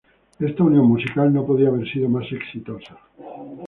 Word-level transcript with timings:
Esta 0.39 0.63
unión 0.63 0.87
musical 0.87 1.31
no 1.31 1.45
podría 1.45 1.67
haber 1.69 1.87
sido 1.87 2.09
más 2.09 2.25
exitosa. 2.31 2.97